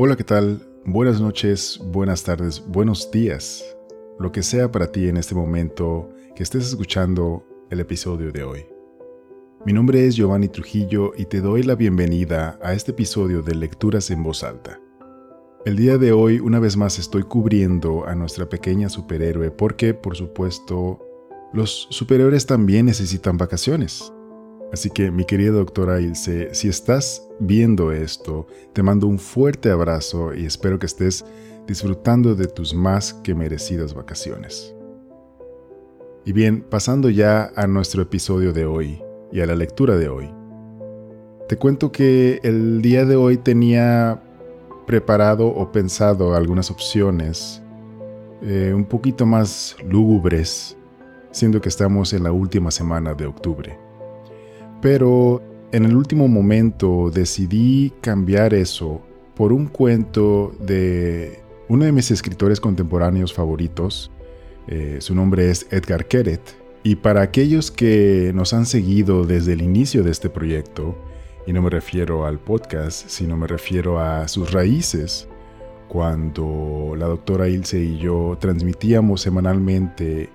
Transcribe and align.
Hola, 0.00 0.14
¿qué 0.14 0.22
tal? 0.22 0.62
Buenas 0.84 1.20
noches, 1.20 1.80
buenas 1.84 2.22
tardes, 2.22 2.62
buenos 2.64 3.10
días. 3.10 3.64
Lo 4.20 4.30
que 4.30 4.44
sea 4.44 4.70
para 4.70 4.92
ti 4.92 5.08
en 5.08 5.16
este 5.16 5.34
momento 5.34 6.08
que 6.36 6.44
estés 6.44 6.68
escuchando 6.68 7.44
el 7.68 7.80
episodio 7.80 8.30
de 8.30 8.44
hoy. 8.44 8.64
Mi 9.66 9.72
nombre 9.72 10.06
es 10.06 10.14
Giovanni 10.14 10.46
Trujillo 10.46 11.10
y 11.18 11.24
te 11.24 11.40
doy 11.40 11.64
la 11.64 11.74
bienvenida 11.74 12.60
a 12.62 12.74
este 12.74 12.92
episodio 12.92 13.42
de 13.42 13.56
Lecturas 13.56 14.12
en 14.12 14.22
Voz 14.22 14.44
Alta. 14.44 14.80
El 15.66 15.74
día 15.74 15.98
de 15.98 16.12
hoy 16.12 16.38
una 16.38 16.60
vez 16.60 16.76
más 16.76 17.00
estoy 17.00 17.24
cubriendo 17.24 18.06
a 18.06 18.14
nuestra 18.14 18.48
pequeña 18.48 18.88
superhéroe 18.88 19.50
porque, 19.50 19.94
por 19.94 20.14
supuesto, 20.14 21.04
los 21.52 21.88
superhéroes 21.90 22.46
también 22.46 22.86
necesitan 22.86 23.36
vacaciones. 23.36 24.12
Así 24.72 24.90
que 24.90 25.10
mi 25.10 25.24
querida 25.24 25.52
doctora 25.52 26.00
Ilse, 26.00 26.54
si 26.54 26.68
estás 26.68 27.26
viendo 27.40 27.90
esto, 27.92 28.46
te 28.72 28.82
mando 28.82 29.06
un 29.06 29.18
fuerte 29.18 29.70
abrazo 29.70 30.34
y 30.34 30.44
espero 30.44 30.78
que 30.78 30.86
estés 30.86 31.24
disfrutando 31.66 32.34
de 32.34 32.46
tus 32.46 32.74
más 32.74 33.14
que 33.14 33.34
merecidas 33.34 33.94
vacaciones. 33.94 34.74
Y 36.24 36.32
bien, 36.32 36.62
pasando 36.62 37.08
ya 37.08 37.50
a 37.56 37.66
nuestro 37.66 38.02
episodio 38.02 38.52
de 38.52 38.66
hoy 38.66 39.02
y 39.32 39.40
a 39.40 39.46
la 39.46 39.54
lectura 39.54 39.96
de 39.96 40.08
hoy. 40.08 40.30
Te 41.48 41.56
cuento 41.56 41.90
que 41.90 42.40
el 42.42 42.82
día 42.82 43.06
de 43.06 43.16
hoy 43.16 43.38
tenía 43.38 44.22
preparado 44.86 45.46
o 45.46 45.72
pensado 45.72 46.34
algunas 46.34 46.70
opciones 46.70 47.62
eh, 48.42 48.72
un 48.74 48.84
poquito 48.84 49.24
más 49.24 49.76
lúgubres, 49.82 50.76
siendo 51.30 51.60
que 51.60 51.70
estamos 51.70 52.12
en 52.12 52.24
la 52.24 52.32
última 52.32 52.70
semana 52.70 53.14
de 53.14 53.26
octubre. 53.26 53.87
Pero 54.80 55.42
en 55.72 55.84
el 55.84 55.96
último 55.96 56.28
momento 56.28 57.10
decidí 57.12 57.92
cambiar 58.00 58.54
eso 58.54 59.02
por 59.34 59.52
un 59.52 59.66
cuento 59.66 60.52
de 60.60 61.40
uno 61.68 61.84
de 61.84 61.92
mis 61.92 62.10
escritores 62.10 62.60
contemporáneos 62.60 63.32
favoritos. 63.32 64.10
Eh, 64.66 64.98
su 65.00 65.14
nombre 65.14 65.50
es 65.50 65.66
Edgar 65.70 66.06
Keret. 66.06 66.40
Y 66.82 66.96
para 66.96 67.22
aquellos 67.22 67.70
que 67.70 68.32
nos 68.34 68.52
han 68.52 68.66
seguido 68.66 69.24
desde 69.24 69.52
el 69.52 69.62
inicio 69.62 70.02
de 70.02 70.10
este 70.10 70.30
proyecto, 70.30 70.96
y 71.46 71.52
no 71.52 71.62
me 71.62 71.70
refiero 71.70 72.26
al 72.26 72.38
podcast, 72.38 73.08
sino 73.08 73.36
me 73.36 73.46
refiero 73.46 73.98
a 73.98 74.28
sus 74.28 74.52
raíces, 74.52 75.28
cuando 75.88 76.94
la 76.96 77.06
doctora 77.06 77.48
Ilse 77.48 77.80
y 77.80 77.98
yo 77.98 78.36
transmitíamos 78.38 79.22
semanalmente 79.22 80.28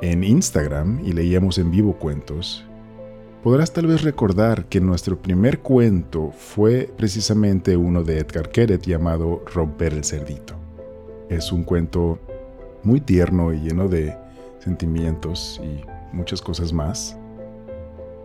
en 0.00 0.24
Instagram 0.24 1.00
y 1.04 1.12
leíamos 1.12 1.58
en 1.58 1.70
vivo 1.70 1.94
cuentos, 1.98 2.64
Podrás 3.46 3.72
tal 3.72 3.86
vez 3.86 4.02
recordar 4.02 4.64
que 4.64 4.80
nuestro 4.80 5.22
primer 5.22 5.60
cuento 5.60 6.32
fue 6.36 6.90
precisamente 6.96 7.76
uno 7.76 8.02
de 8.02 8.18
Edgar 8.18 8.50
Keret 8.50 8.84
llamado 8.84 9.44
Romper 9.54 9.92
el 9.92 10.02
Cerdito. 10.02 10.54
Es 11.28 11.52
un 11.52 11.62
cuento 11.62 12.18
muy 12.82 13.00
tierno 13.00 13.52
y 13.52 13.60
lleno 13.60 13.86
de 13.86 14.16
sentimientos 14.58 15.60
y 15.62 15.84
muchas 16.12 16.42
cosas 16.42 16.72
más 16.72 17.16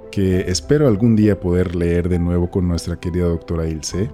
que 0.09 0.39
espero 0.49 0.87
algún 0.87 1.15
día 1.15 1.39
poder 1.39 1.75
leer 1.75 2.09
de 2.09 2.17
nuevo 2.17 2.49
con 2.49 2.67
nuestra 2.67 2.99
querida 2.99 3.25
doctora 3.25 3.67
Ilse, 3.67 4.09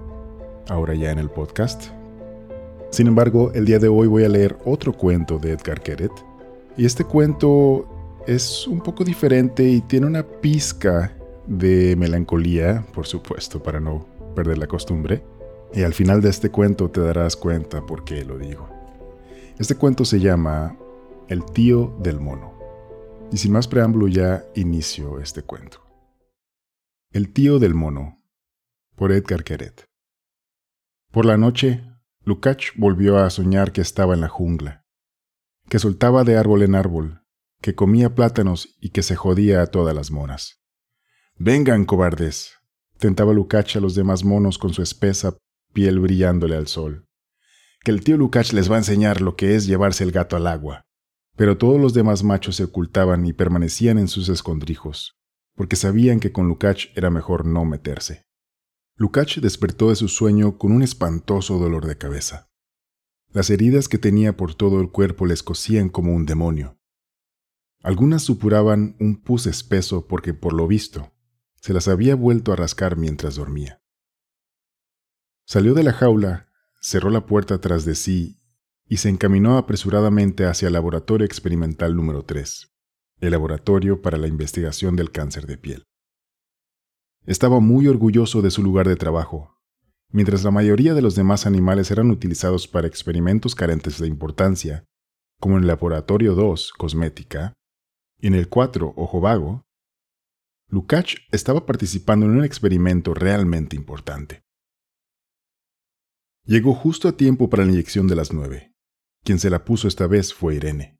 ahora 0.68 0.94
ya 0.94 1.10
en 1.10 1.20
el 1.20 1.30
podcast. 1.30 1.84
Sin 2.90 3.06
embargo, 3.06 3.50
el 3.54 3.64
día 3.64 3.78
de 3.78 3.88
hoy 3.88 4.08
voy 4.08 4.24
a 4.24 4.28
leer 4.28 4.58
otro 4.66 4.92
cuento 4.92 5.38
de 5.38 5.52
Edgar 5.52 5.80
Keret, 5.80 6.12
y 6.76 6.84
este 6.84 7.02
cuento 7.02 7.97
es 8.28 8.66
un 8.66 8.82
poco 8.82 9.04
diferente 9.04 9.66
y 9.66 9.80
tiene 9.80 10.06
una 10.06 10.22
pizca 10.22 11.16
de 11.46 11.96
melancolía, 11.96 12.84
por 12.92 13.06
supuesto, 13.06 13.62
para 13.62 13.80
no 13.80 14.06
perder 14.36 14.58
la 14.58 14.66
costumbre. 14.66 15.24
Y 15.72 15.82
al 15.82 15.94
final 15.94 16.20
de 16.20 16.28
este 16.28 16.50
cuento 16.50 16.90
te 16.90 17.00
darás 17.00 17.36
cuenta 17.36 17.86
por 17.86 18.04
qué 18.04 18.26
lo 18.26 18.36
digo. 18.36 18.68
Este 19.58 19.76
cuento 19.76 20.04
se 20.04 20.20
llama 20.20 20.76
El 21.28 21.42
tío 21.46 21.96
del 22.00 22.20
mono. 22.20 22.52
Y 23.32 23.38
sin 23.38 23.52
más 23.52 23.66
preámbulo 23.66 24.08
ya 24.08 24.44
inicio 24.54 25.20
este 25.20 25.42
cuento. 25.42 25.80
El 27.10 27.32
tío 27.32 27.58
del 27.58 27.74
mono, 27.74 28.22
por 28.94 29.10
Edgar 29.10 29.42
Queret. 29.42 29.86
Por 31.10 31.24
la 31.24 31.38
noche, 31.38 31.82
Lukács 32.24 32.72
volvió 32.76 33.16
a 33.16 33.30
soñar 33.30 33.72
que 33.72 33.80
estaba 33.80 34.12
en 34.12 34.20
la 34.20 34.28
jungla, 34.28 34.84
que 35.70 35.78
soltaba 35.78 36.24
de 36.24 36.36
árbol 36.36 36.62
en 36.62 36.74
árbol, 36.74 37.22
que 37.60 37.74
comía 37.74 38.14
plátanos 38.14 38.76
y 38.80 38.90
que 38.90 39.02
se 39.02 39.16
jodía 39.16 39.62
a 39.62 39.66
todas 39.66 39.94
las 39.94 40.10
monas. 40.10 40.62
Vengan, 41.36 41.84
cobardes, 41.84 42.52
tentaba 42.98 43.32
Lukács 43.32 43.76
a 43.76 43.80
los 43.80 43.94
demás 43.94 44.24
monos 44.24 44.58
con 44.58 44.72
su 44.72 44.82
espesa 44.82 45.36
piel 45.72 46.00
brillándole 46.00 46.56
al 46.56 46.66
sol. 46.66 47.06
Que 47.84 47.90
el 47.90 48.02
tío 48.02 48.16
Lukács 48.16 48.52
les 48.52 48.70
va 48.70 48.74
a 48.74 48.78
enseñar 48.78 49.20
lo 49.20 49.36
que 49.36 49.54
es 49.54 49.66
llevarse 49.66 50.04
el 50.04 50.12
gato 50.12 50.36
al 50.36 50.46
agua. 50.46 50.82
Pero 51.36 51.56
todos 51.56 51.80
los 51.80 51.94
demás 51.94 52.24
machos 52.24 52.56
se 52.56 52.64
ocultaban 52.64 53.24
y 53.24 53.32
permanecían 53.32 53.98
en 53.98 54.08
sus 54.08 54.28
escondrijos, 54.28 55.16
porque 55.54 55.76
sabían 55.76 56.18
que 56.18 56.32
con 56.32 56.48
Lukács 56.48 56.90
era 56.96 57.10
mejor 57.10 57.46
no 57.46 57.64
meterse. 57.64 58.24
Lukács 58.96 59.40
despertó 59.40 59.90
de 59.90 59.96
su 59.96 60.08
sueño 60.08 60.58
con 60.58 60.72
un 60.72 60.82
espantoso 60.82 61.58
dolor 61.58 61.86
de 61.86 61.96
cabeza. 61.96 62.48
Las 63.30 63.50
heridas 63.50 63.88
que 63.88 63.98
tenía 63.98 64.36
por 64.36 64.56
todo 64.56 64.80
el 64.80 64.90
cuerpo 64.90 65.26
les 65.26 65.44
cosían 65.44 65.88
como 65.88 66.12
un 66.12 66.26
demonio. 66.26 66.77
Algunas 67.82 68.22
supuraban 68.22 68.96
un 68.98 69.22
pus 69.22 69.46
espeso 69.46 70.06
porque, 70.06 70.34
por 70.34 70.52
lo 70.52 70.66
visto, 70.66 71.12
se 71.60 71.72
las 71.72 71.88
había 71.88 72.14
vuelto 72.14 72.52
a 72.52 72.56
rascar 72.56 72.96
mientras 72.96 73.36
dormía. 73.36 73.80
Salió 75.44 75.74
de 75.74 75.82
la 75.82 75.92
jaula, 75.92 76.48
cerró 76.80 77.10
la 77.10 77.26
puerta 77.26 77.60
tras 77.60 77.84
de 77.84 77.94
sí 77.94 78.40
y 78.86 78.98
se 78.98 79.08
encaminó 79.08 79.58
apresuradamente 79.58 80.46
hacia 80.46 80.66
el 80.66 80.74
laboratorio 80.74 81.24
experimental 81.24 81.94
número 81.94 82.24
3, 82.24 82.70
el 83.20 83.30
laboratorio 83.30 84.02
para 84.02 84.18
la 84.18 84.26
investigación 84.26 84.96
del 84.96 85.10
cáncer 85.10 85.46
de 85.46 85.58
piel. 85.58 85.84
Estaba 87.24 87.60
muy 87.60 87.86
orgulloso 87.88 88.42
de 88.42 88.50
su 88.50 88.62
lugar 88.62 88.88
de 88.88 88.96
trabajo. 88.96 89.54
Mientras 90.10 90.42
la 90.44 90.50
mayoría 90.50 90.94
de 90.94 91.02
los 91.02 91.14
demás 91.14 91.46
animales 91.46 91.90
eran 91.90 92.10
utilizados 92.10 92.66
para 92.66 92.86
experimentos 92.86 93.54
carentes 93.54 93.98
de 94.00 94.06
importancia, 94.06 94.84
como 95.38 95.56
en 95.56 95.62
el 95.62 95.68
laboratorio 95.68 96.34
2, 96.34 96.72
cosmética, 96.72 97.57
en 98.26 98.34
el 98.34 98.48
4, 98.48 98.94
Ojo 98.96 99.20
Vago, 99.20 99.64
Lukács 100.70 101.16
estaba 101.30 101.64
participando 101.64 102.26
en 102.26 102.32
un 102.32 102.44
experimento 102.44 103.14
realmente 103.14 103.74
importante. 103.74 104.42
Llegó 106.44 106.74
justo 106.74 107.08
a 107.08 107.16
tiempo 107.16 107.48
para 107.48 107.64
la 107.64 107.72
inyección 107.72 108.06
de 108.06 108.16
las 108.16 108.32
nueve. 108.32 108.74
Quien 109.22 109.38
se 109.38 109.50
la 109.50 109.64
puso 109.64 109.88
esta 109.88 110.06
vez 110.06 110.34
fue 110.34 110.56
Irene. 110.56 110.98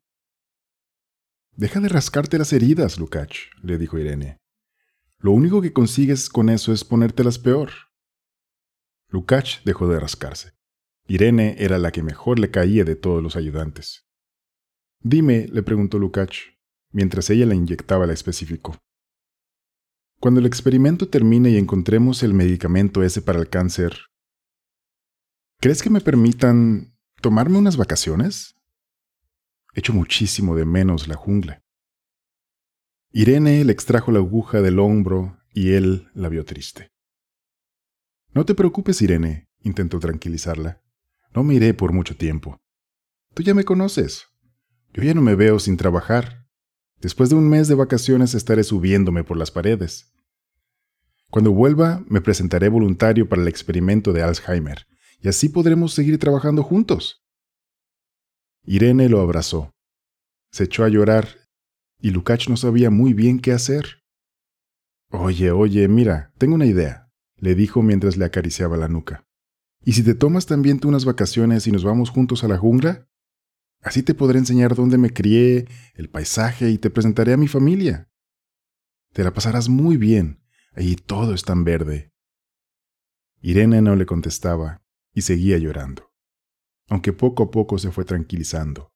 Deja 1.52 1.80
de 1.80 1.88
rascarte 1.88 2.38
las 2.38 2.52
heridas, 2.52 2.98
Lukács, 2.98 3.50
le 3.62 3.78
dijo 3.78 3.98
Irene. 3.98 4.38
Lo 5.18 5.32
único 5.32 5.60
que 5.60 5.72
consigues 5.72 6.28
con 6.28 6.48
eso 6.48 6.72
es 6.72 6.84
ponértelas 6.84 7.38
peor. 7.38 7.70
Lukács 9.08 9.62
dejó 9.64 9.88
de 9.88 9.98
rascarse. 9.98 10.52
Irene 11.06 11.56
era 11.58 11.78
la 11.78 11.90
que 11.90 12.02
mejor 12.02 12.38
le 12.38 12.50
caía 12.50 12.84
de 12.84 12.96
todos 12.96 13.22
los 13.22 13.34
ayudantes. 13.34 14.06
Dime, 15.00 15.48
le 15.48 15.62
preguntó 15.62 15.98
Lukács, 15.98 16.57
Mientras 16.90 17.30
ella 17.30 17.46
la 17.46 17.54
inyectaba, 17.54 18.06
la 18.06 18.12
especificó. 18.12 18.76
Cuando 20.20 20.40
el 20.40 20.46
experimento 20.46 21.08
termine 21.08 21.50
y 21.50 21.56
encontremos 21.56 22.22
el 22.22 22.34
medicamento 22.34 23.02
ese 23.02 23.22
para 23.22 23.38
el 23.38 23.48
cáncer, 23.48 23.96
¿crees 25.60 25.82
que 25.82 25.90
me 25.90 26.00
permitan 26.00 26.96
tomarme 27.20 27.58
unas 27.58 27.76
vacaciones? 27.76 28.56
Echo 29.74 29.92
muchísimo 29.92 30.56
de 30.56 30.64
menos 30.64 31.06
la 31.06 31.14
jungla. 31.14 31.62
Irene 33.12 33.64
le 33.64 33.72
extrajo 33.72 34.10
la 34.10 34.18
aguja 34.18 34.60
del 34.60 34.78
hombro 34.78 35.38
y 35.52 35.72
él 35.72 36.08
la 36.14 36.28
vio 36.28 36.44
triste. 36.44 36.90
No 38.34 38.44
te 38.44 38.54
preocupes, 38.54 39.00
Irene, 39.00 39.48
intentó 39.60 39.98
tranquilizarla. 39.98 40.82
No 41.34 41.44
me 41.44 41.54
iré 41.54 41.74
por 41.74 41.92
mucho 41.92 42.16
tiempo. 42.16 42.60
Tú 43.34 43.42
ya 43.42 43.54
me 43.54 43.64
conoces. 43.64 44.26
Yo 44.92 45.02
ya 45.02 45.14
no 45.14 45.22
me 45.22 45.34
veo 45.34 45.58
sin 45.58 45.76
trabajar. 45.76 46.37
Después 47.00 47.30
de 47.30 47.36
un 47.36 47.48
mes 47.48 47.68
de 47.68 47.74
vacaciones 47.74 48.34
estaré 48.34 48.64
subiéndome 48.64 49.24
por 49.24 49.36
las 49.36 49.50
paredes. 49.50 50.12
Cuando 51.30 51.52
vuelva, 51.52 52.02
me 52.08 52.20
presentaré 52.20 52.68
voluntario 52.68 53.28
para 53.28 53.42
el 53.42 53.48
experimento 53.48 54.12
de 54.12 54.22
Alzheimer, 54.22 54.86
y 55.20 55.28
así 55.28 55.48
podremos 55.48 55.92
seguir 55.92 56.18
trabajando 56.18 56.62
juntos. 56.62 57.22
Irene 58.64 59.08
lo 59.08 59.20
abrazó. 59.20 59.70
Se 60.50 60.64
echó 60.64 60.84
a 60.84 60.88
llorar, 60.88 61.28
y 62.00 62.10
Lukács 62.10 62.48
no 62.48 62.56
sabía 62.56 62.90
muy 62.90 63.12
bien 63.12 63.40
qué 63.40 63.52
hacer. 63.52 64.02
Oye, 65.10 65.50
oye, 65.50 65.86
mira, 65.88 66.32
tengo 66.38 66.54
una 66.54 66.66
idea, 66.66 67.10
le 67.36 67.54
dijo 67.54 67.82
mientras 67.82 68.16
le 68.16 68.24
acariciaba 68.24 68.76
la 68.76 68.88
nuca. 68.88 69.24
¿Y 69.84 69.92
si 69.92 70.02
te 70.02 70.14
tomas 70.14 70.46
también 70.46 70.80
tú 70.80 70.88
unas 70.88 71.04
vacaciones 71.04 71.66
y 71.66 71.72
nos 71.72 71.84
vamos 71.84 72.10
juntos 72.10 72.44
a 72.44 72.48
la 72.48 72.58
jungla? 72.58 73.07
Así 73.80 74.02
te 74.02 74.14
podré 74.14 74.38
enseñar 74.38 74.74
dónde 74.74 74.98
me 74.98 75.10
crié, 75.10 75.68
el 75.94 76.10
paisaje 76.10 76.70
y 76.70 76.78
te 76.78 76.90
presentaré 76.90 77.32
a 77.32 77.36
mi 77.36 77.48
familia. 77.48 78.10
Te 79.12 79.24
la 79.24 79.32
pasarás 79.32 79.68
muy 79.68 79.96
bien, 79.96 80.42
allí 80.72 80.96
todo 80.96 81.34
es 81.34 81.42
tan 81.44 81.64
verde. 81.64 82.12
Irene 83.40 83.80
no 83.80 83.94
le 83.94 84.04
contestaba, 84.04 84.82
y 85.12 85.22
seguía 85.22 85.58
llorando, 85.58 86.12
aunque 86.88 87.12
poco 87.12 87.44
a 87.44 87.50
poco 87.50 87.78
se 87.78 87.90
fue 87.90 88.04
tranquilizando. 88.04 88.92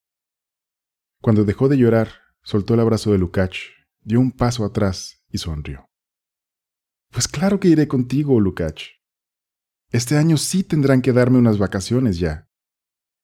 Cuando 1.21 1.45
dejó 1.45 1.69
de 1.69 1.79
llorar, 1.79 2.11
soltó 2.43 2.75
el 2.75 2.81
abrazo 2.81 3.13
de 3.13 3.19
Lukács, 3.19 3.71
dio 4.01 4.21
un 4.21 4.33
paso 4.33 4.65
atrás 4.65 5.23
y 5.29 5.39
sonrió. 5.39 5.89
Pues 7.11 7.29
claro 7.29 7.61
que 7.61 7.69
iré 7.69 7.87
contigo, 7.89 8.41
Lukács. 8.41 8.91
Este 9.91 10.17
año 10.17 10.37
sí 10.37 10.65
tendrán 10.65 11.03
que 11.03 11.13
darme 11.13 11.39
unas 11.39 11.59
vacaciones 11.59 12.19
ya. 12.19 12.49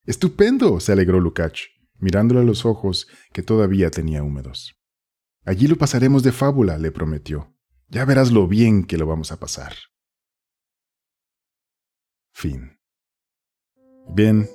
Estupendo, 0.09 0.81
se 0.81 0.93
alegró 0.93 1.21
Lukács, 1.21 1.69
mirándole 1.99 2.41
a 2.41 2.43
los 2.43 2.65
ojos 2.65 3.09
que 3.31 3.43
todavía 3.43 3.91
tenía 3.91 4.23
húmedos. 4.23 4.75
Allí 5.45 5.67
lo 5.67 5.77
pasaremos 5.77 6.23
de 6.23 6.33
fábula, 6.33 6.79
le 6.79 6.91
prometió. 6.91 7.55
Ya 7.89 8.07
verás 8.07 8.33
lo 8.33 8.49
bien 8.49 8.85
que 8.85 8.97
lo 8.97 9.07
vamos 9.07 9.33
a 9.33 9.39
pasar. 9.39 9.75
Fin. 12.33 12.79
Bien, 14.09 14.49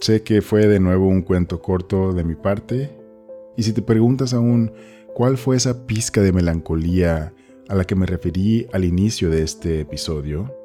sé 0.00 0.22
que 0.22 0.40
fue 0.40 0.66
de 0.66 0.80
nuevo 0.80 1.08
un 1.08 1.20
cuento 1.20 1.60
corto 1.60 2.14
de 2.14 2.24
mi 2.24 2.34
parte, 2.34 2.90
y 3.58 3.64
si 3.64 3.74
te 3.74 3.82
preguntas 3.82 4.32
aún 4.32 4.72
cuál 5.14 5.36
fue 5.36 5.58
esa 5.58 5.86
pizca 5.86 6.22
de 6.22 6.32
melancolía 6.32 7.34
a 7.68 7.74
la 7.74 7.84
que 7.84 7.96
me 7.96 8.06
referí 8.06 8.66
al 8.72 8.86
inicio 8.86 9.28
de 9.28 9.42
este 9.42 9.80
episodio, 9.80 10.56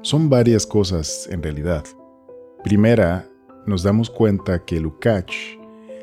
son 0.00 0.30
varias 0.30 0.66
cosas 0.66 1.28
en 1.30 1.42
realidad. 1.42 1.84
Primera, 2.64 3.29
nos 3.66 3.82
damos 3.82 4.10
cuenta 4.10 4.64
que 4.64 4.80
Lukács 4.80 5.58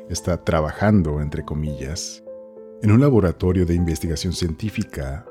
está 0.08 0.44
trabajando, 0.44 1.20
entre 1.20 1.44
comillas, 1.44 2.22
en 2.82 2.90
un 2.90 3.00
laboratorio 3.00 3.66
de 3.66 3.74
investigación 3.74 4.32
científica 4.32 5.26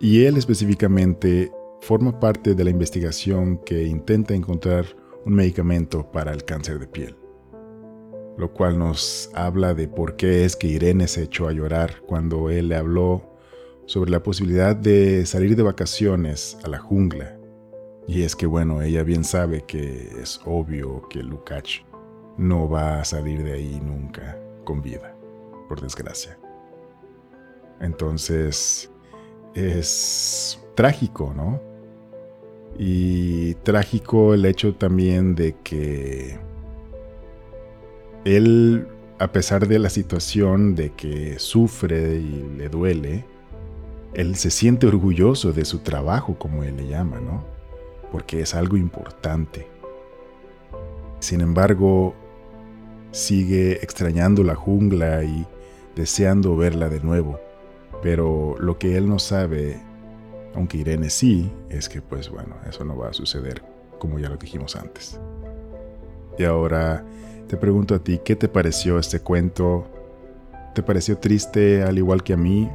y 0.00 0.24
él 0.24 0.36
específicamente 0.36 1.52
forma 1.80 2.18
parte 2.18 2.54
de 2.54 2.64
la 2.64 2.70
investigación 2.70 3.58
que 3.58 3.84
intenta 3.84 4.34
encontrar 4.34 4.86
un 5.24 5.34
medicamento 5.34 6.10
para 6.10 6.32
el 6.32 6.44
cáncer 6.44 6.78
de 6.78 6.86
piel. 6.86 7.16
Lo 8.36 8.52
cual 8.52 8.78
nos 8.78 9.30
habla 9.34 9.74
de 9.74 9.86
por 9.86 10.16
qué 10.16 10.44
es 10.44 10.56
que 10.56 10.66
Irene 10.66 11.06
se 11.06 11.22
echó 11.22 11.46
a 11.46 11.52
llorar 11.52 12.02
cuando 12.06 12.50
él 12.50 12.68
le 12.68 12.76
habló 12.76 13.36
sobre 13.86 14.10
la 14.10 14.22
posibilidad 14.22 14.74
de 14.74 15.24
salir 15.26 15.54
de 15.56 15.62
vacaciones 15.62 16.58
a 16.64 16.68
la 16.68 16.78
jungla. 16.78 17.38
Y 18.06 18.22
es 18.22 18.36
que 18.36 18.46
bueno, 18.46 18.82
ella 18.82 19.02
bien 19.02 19.24
sabe 19.24 19.62
que 19.62 20.10
es 20.20 20.40
obvio 20.44 21.08
que 21.08 21.22
Lukács 21.22 21.82
no 22.36 22.68
va 22.68 23.00
a 23.00 23.04
salir 23.04 23.42
de 23.42 23.52
ahí 23.52 23.80
nunca 23.82 24.38
con 24.64 24.82
vida, 24.82 25.14
por 25.68 25.80
desgracia. 25.80 26.38
Entonces, 27.80 28.90
es 29.54 30.60
trágico, 30.74 31.32
¿no? 31.34 31.60
Y 32.78 33.54
trágico 33.54 34.34
el 34.34 34.44
hecho 34.46 34.74
también 34.74 35.34
de 35.34 35.54
que 35.62 36.38
él, 38.24 38.88
a 39.18 39.28
pesar 39.28 39.68
de 39.68 39.78
la 39.78 39.90
situación 39.90 40.74
de 40.74 40.90
que 40.90 41.38
sufre 41.38 42.16
y 42.16 42.56
le 42.56 42.68
duele, 42.68 43.24
él 44.12 44.36
se 44.36 44.50
siente 44.50 44.86
orgulloso 44.86 45.52
de 45.52 45.64
su 45.64 45.80
trabajo, 45.80 46.36
como 46.38 46.64
él 46.64 46.76
le 46.76 46.88
llama, 46.88 47.20
¿no? 47.20 47.53
Porque 48.14 48.42
es 48.42 48.54
algo 48.54 48.76
importante. 48.76 49.66
Sin 51.18 51.40
embargo, 51.40 52.14
sigue 53.10 53.82
extrañando 53.82 54.44
la 54.44 54.54
jungla 54.54 55.24
y 55.24 55.44
deseando 55.96 56.56
verla 56.56 56.88
de 56.88 57.00
nuevo. 57.00 57.40
Pero 58.04 58.54
lo 58.60 58.78
que 58.78 58.96
él 58.96 59.08
no 59.08 59.18
sabe, 59.18 59.80
aunque 60.54 60.76
Irene 60.76 61.10
sí, 61.10 61.50
es 61.68 61.88
que 61.88 62.02
pues 62.02 62.30
bueno, 62.30 62.54
eso 62.68 62.84
no 62.84 62.96
va 62.96 63.08
a 63.08 63.12
suceder 63.12 63.64
como 63.98 64.20
ya 64.20 64.28
lo 64.28 64.36
dijimos 64.36 64.76
antes. 64.76 65.18
Y 66.38 66.44
ahora 66.44 67.04
te 67.48 67.56
pregunto 67.56 67.96
a 67.96 67.98
ti, 67.98 68.20
¿qué 68.24 68.36
te 68.36 68.48
pareció 68.48 69.00
este 69.00 69.18
cuento? 69.18 69.88
¿Te 70.72 70.84
pareció 70.84 71.18
triste 71.18 71.82
al 71.82 71.98
igual 71.98 72.22
que 72.22 72.34
a 72.34 72.36
mí? 72.36 72.70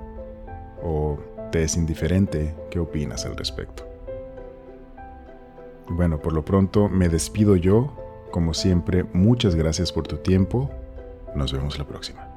¿O 0.83 1.17
te 1.49 1.63
es 1.63 1.77
indiferente? 1.77 2.53
¿Qué 2.69 2.79
opinas 2.79 3.25
al 3.25 3.37
respecto? 3.37 3.88
Bueno, 5.89 6.19
por 6.19 6.33
lo 6.33 6.45
pronto 6.45 6.87
me 6.89 7.09
despido 7.09 7.55
yo. 7.55 7.93
Como 8.31 8.53
siempre, 8.53 9.05
muchas 9.13 9.55
gracias 9.55 9.91
por 9.91 10.07
tu 10.07 10.17
tiempo. 10.17 10.69
Nos 11.35 11.51
vemos 11.51 11.77
la 11.79 11.85
próxima. 11.85 12.28